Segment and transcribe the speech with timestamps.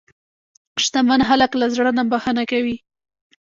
[0.83, 2.75] شتمن خلک له زړه نه بښنه کوي.